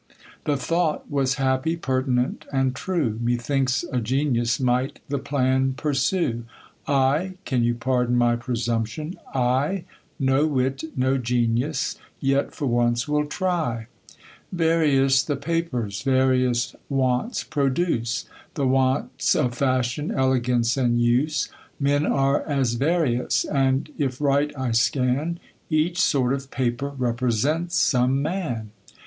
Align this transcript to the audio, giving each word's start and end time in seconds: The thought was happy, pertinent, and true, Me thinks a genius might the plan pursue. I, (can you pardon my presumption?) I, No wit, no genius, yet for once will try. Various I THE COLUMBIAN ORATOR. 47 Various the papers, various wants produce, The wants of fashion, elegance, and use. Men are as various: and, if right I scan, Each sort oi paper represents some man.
The 0.45 0.57
thought 0.57 1.11
was 1.11 1.35
happy, 1.35 1.75
pertinent, 1.75 2.45
and 2.51 2.73
true, 2.75 3.19
Me 3.21 3.35
thinks 3.37 3.85
a 3.91 3.99
genius 3.99 4.59
might 4.59 4.99
the 5.09 5.19
plan 5.19 5.73
pursue. 5.73 6.45
I, 6.87 7.35
(can 7.45 7.63
you 7.63 7.75
pardon 7.75 8.15
my 8.15 8.35
presumption?) 8.35 9.19
I, 9.35 9.83
No 10.17 10.47
wit, 10.47 10.83
no 10.97 11.19
genius, 11.19 11.99
yet 12.19 12.51
for 12.55 12.65
once 12.65 13.07
will 13.07 13.27
try. 13.27 13.85
Various 14.51 15.23
I 15.29 15.35
THE 15.35 15.39
COLUMBIAN 15.39 15.55
ORATOR. 15.65 15.69
47 15.69 15.89
Various 16.01 16.01
the 16.01 16.01
papers, 16.01 16.01
various 16.01 16.75
wants 16.89 17.43
produce, 17.43 18.25
The 18.55 18.65
wants 18.67 19.35
of 19.35 19.53
fashion, 19.53 20.09
elegance, 20.09 20.77
and 20.77 20.99
use. 20.99 21.49
Men 21.79 22.07
are 22.07 22.41
as 22.47 22.73
various: 22.73 23.45
and, 23.45 23.91
if 23.99 24.19
right 24.19 24.51
I 24.57 24.71
scan, 24.71 25.39
Each 25.69 25.99
sort 26.01 26.33
oi 26.33 26.43
paper 26.49 26.89
represents 26.89 27.75
some 27.77 28.19
man. 28.23 28.71